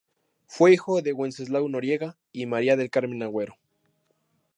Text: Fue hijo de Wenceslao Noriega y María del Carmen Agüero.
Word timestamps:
Fue 0.47 0.73
hijo 0.73 1.03
de 1.03 1.13
Wenceslao 1.13 1.69
Noriega 1.69 2.17
y 2.31 2.47
María 2.47 2.75
del 2.75 2.89
Carmen 2.89 3.21
Agüero. 3.21 3.53